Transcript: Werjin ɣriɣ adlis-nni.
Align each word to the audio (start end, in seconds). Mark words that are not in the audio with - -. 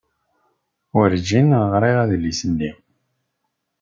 Werjin 0.95 1.49
ɣriɣ 1.71 1.97
adlis-nni. 2.03 2.71